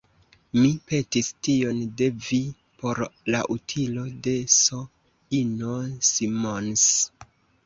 [0.59, 2.39] Mi petis tion de vi
[2.85, 3.01] por
[3.35, 5.77] la utilo de S-ino
[6.11, 6.89] Simons.